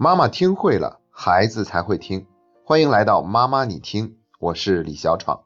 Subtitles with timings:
[0.00, 2.24] 妈妈听会了，孩子才会听。
[2.64, 5.40] 欢迎来到妈妈你听，我是李小闯。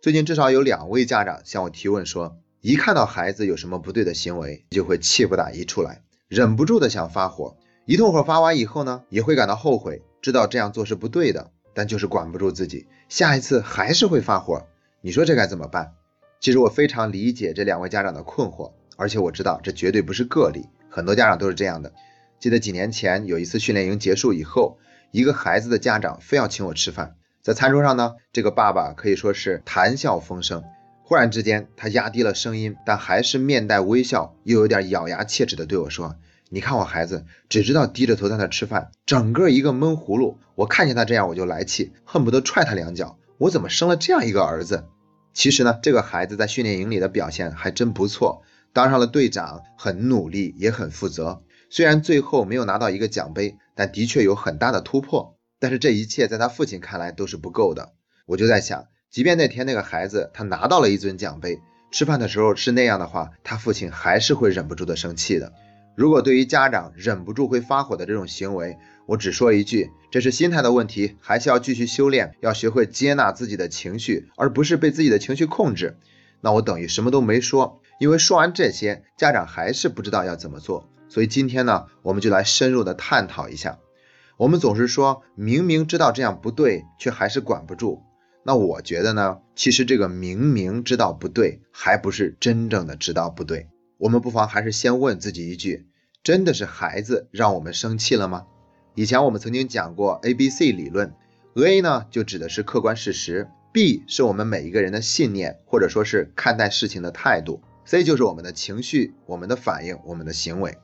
[0.00, 7.56] 最近至少有两位家长向我提问说，一看到孩子有什么不对的行为，就会气不打一处来，忍不住的想发火。
[7.84, 14.64] 一通火发完以后呢，也会感到后悔，知道这样做是不对的，但就是管不住自己，下一次还是会发火。
[15.00, 15.94] 你说这该怎么办？
[16.38, 21.92] 其实我非常理解这两位家长的困惑，而且我知道这绝对不是个例，很多家长都是这样的。
[22.44, 24.76] 记得几年前有一次训练营结束以后，
[25.12, 30.62] 一个孩子的家长非要请我吃饭，在餐桌上呢，这个爸爸可以说是谈笑风生。
[31.04, 36.16] 忽然之间，他压低了声音，但还是面带微笑，又有点咬牙切齿的对我说
[36.50, 40.36] ：“你看我孩子只知道低着头在那吃饭，整个一个闷葫芦。
[40.54, 43.16] 我看见他这样我就来气，恨不得踹他两脚。
[43.38, 44.84] 我怎么生了这样一个儿子？”
[45.32, 48.42] 其实呢，这个孩子在训练营里的表现还真不错，
[48.74, 51.42] 当上了队长，很努力，也很负责。
[51.70, 55.36] 虽然最后没有拿到一个奖杯，但的确有很大的突破。
[55.58, 57.92] 但是这一切在他父亲看来都是不够的。
[58.26, 65.52] 我就在想，即便那天那个孩子他拿到了一尊奖杯，吃饭的时候是那样的话，他父亲还是会忍不住的生气的。
[65.96, 68.76] 如果对于家长忍不住会发火的这种行为，
[69.06, 75.96] 我只说一句，这是心态的问题，还是要继续修炼，要学会接纳自己的情绪，而不是被自己的情绪控制。
[76.40, 80.90] 那我等于什么都没说，因为说完这些，家长还是不知道要怎么做。
[81.14, 83.78] 所以今天呢，我们就来深入的探讨一下。
[84.36, 88.02] 我们总是说明明知道这样不对，却还是管不住。
[88.42, 93.68] 那我觉得呢，其实这个明明知道不对，还不是真正的知道不对。
[93.96, 95.86] 我们不妨还是先问自己一句：
[96.24, 98.46] 真的是孩子让我们生气了吗？
[98.96, 101.14] 以前我们曾经讲过 A B C 理论
[101.54, 110.76] ，A 呢就指的是客观事实，B 是我们每一个人的信念或者说是看待事情的态度，C 就是我们的情绪、我们的反应、我们的行为。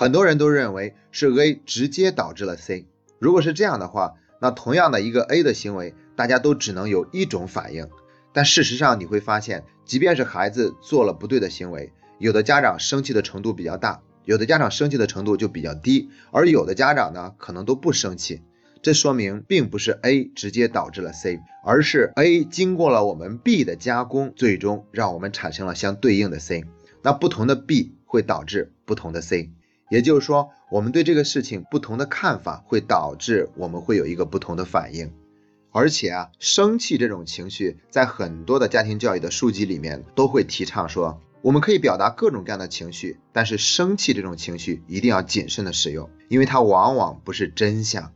[0.00, 2.86] 很多人都认为是 A 直接导致了 C。
[3.18, 7.86] 如果是这样的话，那同样的一个 A 的行为，大家都只能有一种反应。
[8.32, 18.40] 但事实上你会发现，即便是孩子做了不对的行为，有的家长生气的程度比较大，有的家长生气的程度就比较低，而有的家长呢，可能都不生气。
[18.80, 26.64] 这说明并不是 A 直接导致了 C，而是 A 经过了我们 B 的加工，最终让我们产生了相对应的 C。
[27.02, 29.50] 那不同的 B 会导致不同的 C。
[29.90, 35.12] 也就是说，我们对这个事情不同的看法，会导致我们会有一个不同的反应。
[35.72, 48.12] 而且啊，生气这种情绪，在很多的家庭教育的书籍里面都会提倡说，我们可以表达各种各样的情绪，但是生气这种情绪一定要谨慎的使用，因为它往往不是真相。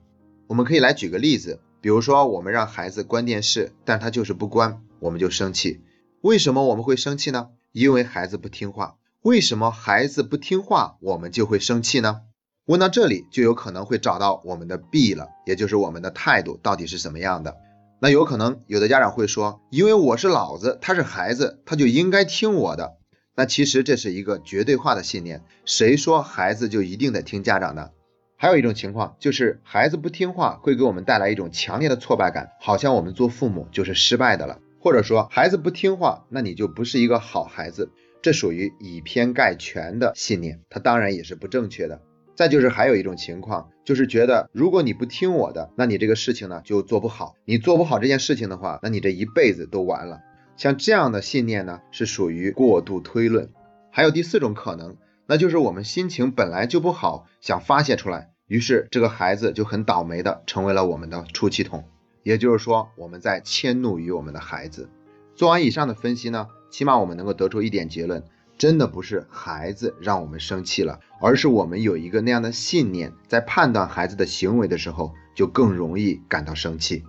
[0.46, 5.80] 我们可以来举个例子，比如说我们让孩子关电视，但他就是不关，我们就生气。
[6.20, 7.48] 为什么我们会生气呢？
[7.72, 8.96] 因为孩子不听话。
[9.24, 12.20] 为什么孩子不听话，我们就会生气呢？
[12.66, 17.56] 问到这里，就有可能会找到我们的弊了，也就是我们的态度到底是什么样的。
[18.02, 22.98] 那有可能有的家长会说，因为我是老子，他是孩子，他就应该听我的。
[23.34, 27.92] 那其实这是一个绝对化的信念，谁说孩子就一定得听家长的？
[28.36, 37.91] 还有一种情况就是孩子不听话，会给我们带来一种强烈的挫败感，好像我们做父母就是失败的了，或者说孩子不听话，那你就不是一个好孩子。
[38.24, 42.00] 这属于以偏概全的信念，它当然也是不正确的。
[42.34, 47.34] 再就是还有一种情况，就是觉得如果你不听我的，那你这个事情呢就做不好。
[47.44, 50.22] 你做不好这件事情的话，那你这一辈子都完了。
[50.56, 53.50] 像这样的信念呢，是属于过度推论。
[53.90, 54.96] 还有第四种可能，
[55.26, 61.84] 那就是我们心情本来就不好，想发泄出来，于是这个孩子就很倒霉的成为了我们的出气筒。
[62.22, 64.88] 也就是说，我们在迁怒于我们的孩子。
[65.36, 66.46] 做完以上的分析呢？
[66.74, 68.24] 起码我们能够得出一点结论，
[68.58, 77.04] 真的不是孩子让我们生气了，而是我们有一个那样的信念，在判断孩子的行为的时候，就更容易感到生气。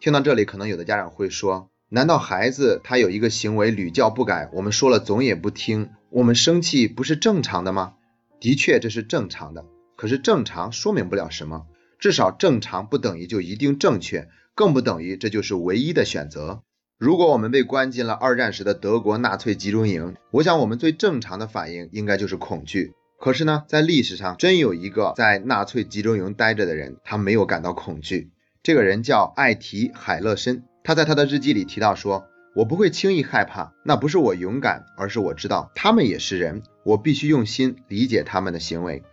[0.00, 7.92] 听到这里，可能有的家长会说：难道孩子他有一个行为屡教不改，我们说了总也不听，我们生气不是正常的吗？
[8.40, 9.64] 的确，这是正常的。
[9.94, 11.66] 可是正常说明不了什么，
[12.00, 16.64] 至少正常不等于就一定正确，更不等于这就是唯一的选择。
[16.98, 22.92] 如果我们被关进了二战时的德国纳粹集中营，我想我们最正常的反应应该就是恐惧。
[23.20, 28.32] 可是呢，在历史上真有一个在纳粹集中营待着的人，他没有感到恐惧。
[28.64, 39.04] 这个人叫艾提海勒申，他在他的日记里提到说：“我不会轻易害怕，那不是我勇敢，而是我知道他们也是人，我必须用心理解他们的行为。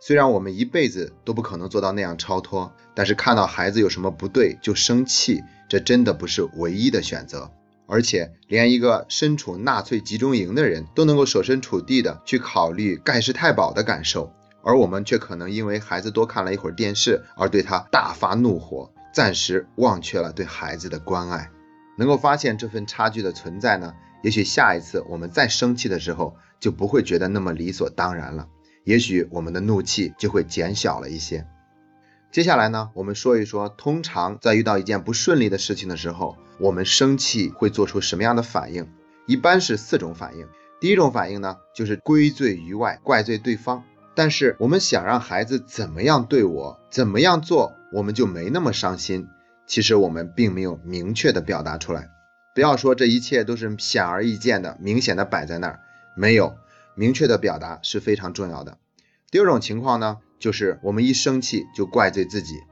[0.00, 7.50] 虽然我们一辈子都不可能做到那样超脱，但是看到孩子有什么不对就生气。”这真的不是唯一的选择，
[7.86, 14.32] 而且连一个身处纳粹集中营的人都能够设身处地的去考虑盖世太保的感受，
[14.62, 21.50] 而我们却可能因为孩子多看了一会儿电视而对他大发怒火，暂时忘却了对孩子的关爱。
[21.98, 28.48] 能够发现这份差距的存在呢，也许下一次我们再生气的时候就不会觉得那么理所当然了，
[28.84, 31.46] 也许我们的怒气就会减小了一些。
[32.32, 38.88] 接下来呢，我们说一说，通常在遇到一件不顺利的事情的时候，我们生气会做出什么样的反应？
[39.26, 40.46] 一般是四种反应。
[40.78, 43.84] 第一种反应呢，就是归罪于外，怪罪对方。
[44.14, 49.28] 但是我们想让孩子怎么样对我，怎么样做，我们就没那么伤心。
[49.66, 52.10] 其实我们并没有明确的表达出来。
[52.54, 55.80] 不要说这一切都是显而易见的、明显的摆在那儿，
[56.14, 56.56] 没有
[56.94, 58.78] 明确的表达是非常重要的。
[59.36, 62.62] 第二种情况呢，就是我们一生气就怪罪自己。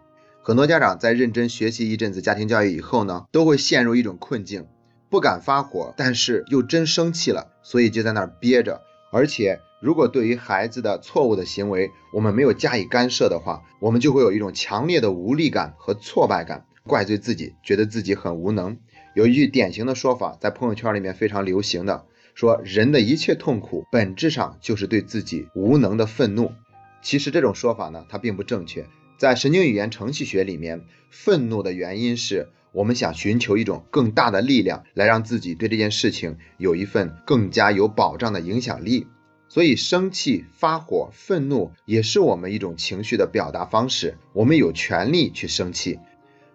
[0.43, 4.67] 很多家长在认真学习一阵子家庭教育以后呢，都会陷入一种困境，
[5.11, 8.81] 不敢发火，但是又真生气了，所以就在那儿憋着，
[9.13, 9.61] 而且。
[9.83, 18.79] 如果对于孩子的错误的行为，我们没有加以干涉的话，我们就会有一种强烈的无力感和挫败感，怪罪自己，觉得自己很无能。
[19.15, 26.53] 有一句典型的说法，在朋友圈里面非常流行的，说人的一切痛苦本质上就是对自己无能的愤怒。
[27.01, 28.87] 其实这种说法呢，它并不正确。
[29.17, 39.07] 在神经语言程序学里面，愤怒的原因是我们想寻求一种更大的力量，来让自己对这件事情有一份更加有保障的影响力。
[39.49, 44.17] 所以，生气、发火、愤怒也是我们一种情绪的表达方式。
[44.33, 46.01] 我们有权利去生气。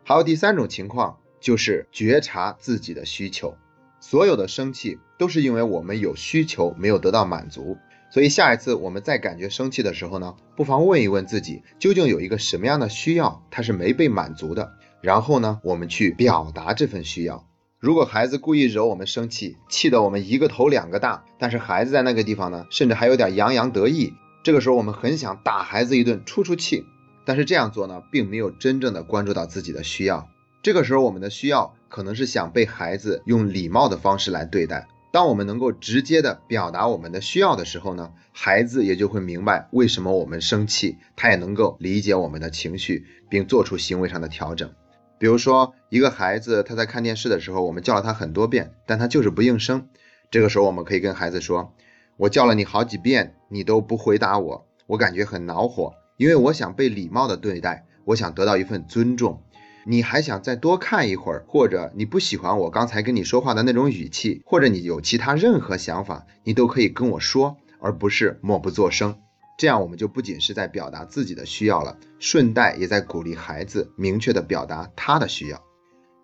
[0.03, 3.55] 还有第三种情况，就是觉察自己的需求。
[3.99, 7.77] 所有的生气都是因为我们有需求没有得到满足。
[8.11, 14.73] 所以，下一次我们再感觉生气的时候呢，不妨问一问自己，究竟有一个什么样的需要，它是没被满足的。
[15.01, 17.45] 然后呢，我们去表达这份需要。
[17.77, 24.11] 如果孩子故意惹我们生气，气得我们一个头两个大，但是孩子在那个地方呢，甚至还有点洋洋得意，
[24.43, 26.83] 这个时候我们很想打孩子一顿出出气，
[27.25, 30.27] 但是这样做呢，并没有真正的关注到自己的需要。
[30.61, 34.87] 这个时候我们的需要可能是想被孩子用礼貌的方式来对待。
[35.11, 44.71] 当我们能够直接的表达我们的需要的时候呢，孩子也就会明白为什么我们生气，他也能够理解我们的情绪，并做出行为上的调整。
[45.17, 49.89] 比如说，一个孩子他在看电视的时候，我们叫了他很多遍，但他就是不应声。
[50.29, 51.73] 这个时候，我们可以跟孩子说
[52.15, 59.41] ：“我叫了你好几遍，你都不回答我，我感觉很恼火，因为我想被礼貌的对待，我想得到一份尊重。
[59.85, 69.15] 你还想再多看一会儿，或者你不喜欢我刚才跟你说话的那种语气，或者你有其他任何想法，你都可以跟我说，而不是默不作声。”
[69.57, 75.61] 这样我们就不仅是在表达自己的需要了，顺带也在鼓励孩子明确的表达他的需要。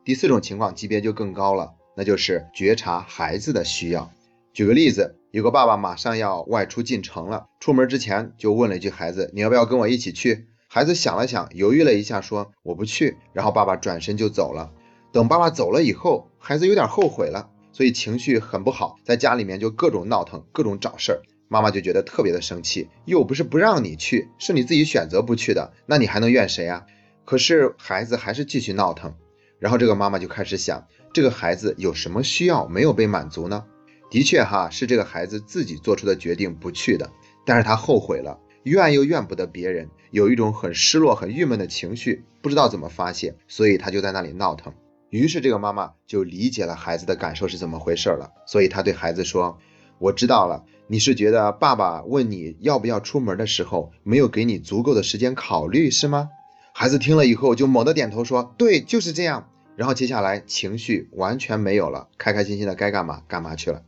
[0.05, 4.09] 第四种情况级别就更高了，那就是觉察孩子的需要。
[4.53, 14.74] 举个例子，有个爸爸马上要外出进城了，出门之前就问了一句孩子：“你要不要跟我一起去？”孩子想了想，犹豫了一下，说：“我不去。”然后爸爸转身就走了。
[15.13, 21.22] 等爸爸走了以后，孩子有点后悔了，所以情绪很不好，在家里面就各种闹腾，各种找事儿。
[21.48, 26.86] 妈妈就觉得特别的生气，又不是不让你去，是你自己选择不去的，那你还能怨谁啊？
[27.24, 29.16] 可是孩子还是继续闹腾，
[29.60, 33.63] 然后这个妈妈就开始想，这个孩子有什么需要没有被满足呢？
[34.10, 37.10] 的确哈，是这个孩子自己做出的决定不去的，
[37.45, 44.74] 但是他后悔了，怨又怨不得别人，有一种很失落、很郁闷的情绪，不知道怎么发泄，所以他就在那里闹腾。
[45.12, 49.60] 于是这个妈妈就理解了孩子的感受是怎么回事了，所以她对孩子说
[50.00, 56.29] ：“我知道了。”你是觉得爸爸问你要不要出门的时候，没有给你足够的时间考虑，是吗？
[56.74, 63.84] 孩子听了以后就猛地点头说：“对，就是这样。”然后接下来情绪完全没有了，开开心心的该干嘛干嘛去了。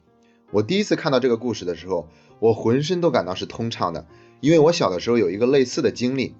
[0.52, 2.08] 我第一次看到这个故事的时候，
[2.40, 4.06] 我浑身都感到是通畅的，
[4.40, 6.36] 因为我小的时候有一个类似的经历。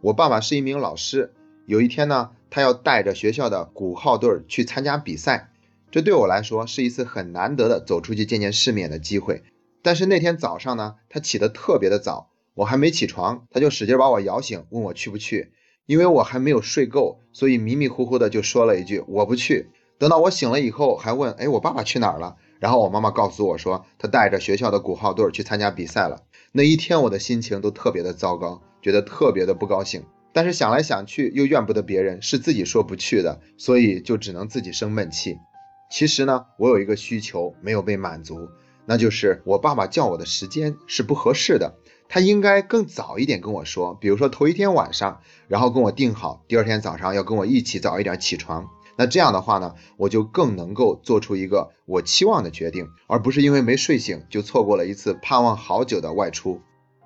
[0.00, 1.32] 我爸爸是一名老师，
[1.66, 5.50] 有一天呢，他要带着学校的鼓号队去参加比赛，
[5.90, 9.42] 这对我来说是一次很难得的走出去见见世面的机会。
[9.82, 15.52] 但是那天早上呢，他起得特别的早，我还没起床，他就使劲把我摇醒，问我去不去。
[15.86, 19.68] 因为我还没有睡够，所以迷迷糊糊的就说了一句我不去。
[19.98, 22.36] 等到我醒了以后，还问，哎，我爸爸去哪儿了？
[22.60, 26.22] 然后我妈妈告诉我说，她带着学校的鼓号队去参加比赛了。
[26.52, 30.04] 那一天我的心情都特别的糟糕，觉得特别的不高兴。
[30.32, 35.38] 但是想来想去又怨不得别人，是自己说不去的，所以就只能自己生闷气。
[35.90, 38.48] 其实呢，我有一个需求没有被满足。
[38.86, 41.74] 那就是我爸爸叫我的时间是不合适的，
[42.08, 48.68] 他应该更早一点跟我说，比如说头一天晚上，然后跟我定好第二天早上要跟我一起早一点起床。
[48.96, 56.60] 那这样的话呢，我就更能够做出一个我期望的决定，而不是因为没睡醒就错过了一次盼望好久的外出。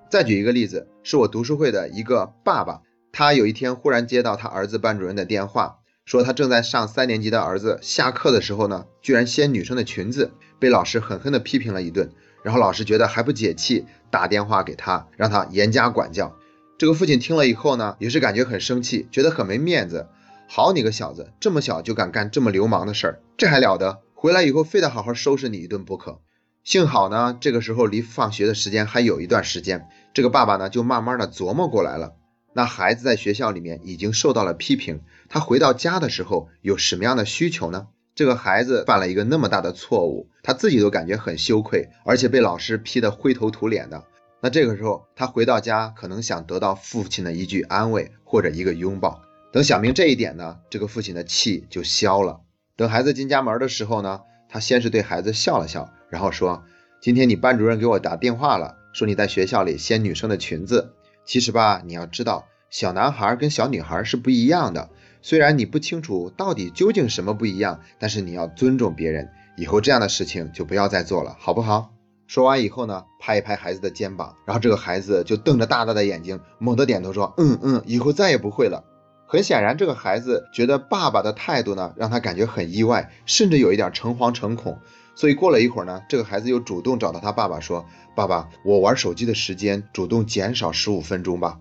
[0.09, 2.81] 再举一个例子，是我读书会的一个爸爸，
[3.11, 12.11] 他有一天忽然接到他儿子班主任的电话，说他正在上三年级的儿子下课的时候呢，居然掀女生的裙子，被老师狠狠地批评了一顿。
[12.41, 16.35] 然后老师觉得还不解气，打电话给他，让他严加管教。
[16.77, 20.07] 这个父亲听了以后呢，也是感觉很生气，觉得很没面子。
[20.51, 23.99] 好你个小子，这么小就敢干这么流氓的事儿，这还了得？
[24.15, 26.21] 回来以后非得好好收拾你一顿不可。
[26.63, 32.15] 幸好呢，这个时候离放学的时间还有一段时间，这个爸爸呢就慢慢的琢磨过来了。
[32.53, 37.85] 那孩子在学校里面已经受到了批评，他回到家的时候有什么样的需求呢？
[38.15, 44.03] 这个孩子犯了一个那么大的错误，他自己都感觉很羞愧，而且被老师批得灰头土脸的。
[44.41, 49.21] 那这个时候他回到家，可能想得到父亲的一句安慰或者一个拥抱。
[49.51, 52.41] 等想明这一点呢，这个父亲的气就消了。
[52.75, 56.63] 等孩子进家门的时候呢，他先是对孩子笑了笑，然后说
[57.01, 60.93] ：“今天你班主任给我打电话了，说你在学校里掀女生的裙子。
[61.25, 64.89] 其实吧，你要知道，小男孩跟小女孩是不一样的。”
[65.21, 71.91] 虽然你不清楚到底究竟什么不一样，但是你要尊重别人，以后这样的事情就不要再做了，好不好？
[72.25, 78.85] 说完以后呢，拍一拍孩子的肩膀，然后这个孩子就瞪着大大的眼睛，猛地点头说：“嗯嗯，以后再也不会了。”
[79.31, 84.79] 很显然，这个孩子觉得爸爸的态度呢，让他感觉很意外，甚至有一点诚惶诚恐。
[85.13, 87.85] 所以过了一会儿呢，这个孩子又主动找到他爸爸说
[88.17, 91.59] ：“爸爸，我玩手机的时间主动减少十五分钟吧。”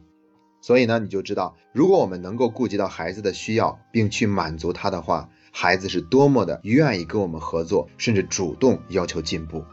[0.62, 9.66] 所以呢，你就知道，如果我们能够顾及到孩子的需要，并去满足他的话，孩子是多么的愿意跟我们合作，甚至主动要求进步。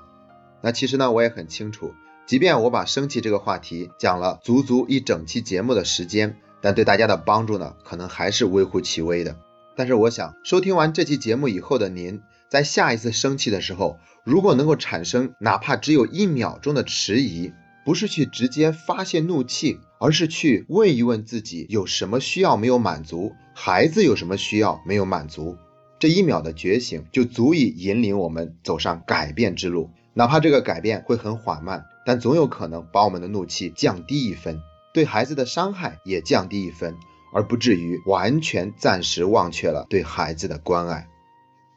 [0.61, 1.93] 那其实呢，我也很清楚，
[2.25, 9.35] 即便我把生气这个话题讲了足足一整期节目的时间，但对大家的帮助呢，可能还是微乎其微的。
[9.75, 17.53] 但是我想，收听完这期节目以后的您，在下一次生气的时候，如果能够产生哪怕只有一秒钟的迟疑，
[17.85, 19.79] 不是去直接发泄怒气。
[19.97, 25.57] 而是去问一问自己有什么需要没有满足，孩子有什么需要没有满足，
[25.99, 29.89] 这一秒的觉醒就足以引领我们走上改变之路。
[30.13, 34.61] 哪怕这个改变会很缓慢，但总有可能把我们的怒气降低一分，
[34.95, 36.95] 对孩子的伤害也降低一分，
[37.33, 41.09] 而不至于完全暂时忘却了对孩子的关爱。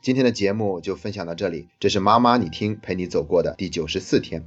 [0.01, 4.47] 今天的节目就分享到这里，这是妈妈你听陪你走过的第九十四天。